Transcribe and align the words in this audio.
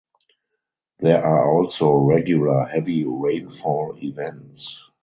There 0.97 1.23
are 1.23 1.47
also 1.47 1.91
regular 1.93 2.65
heavy 2.65 3.03
rainfall 3.03 3.99
events. 4.01 4.79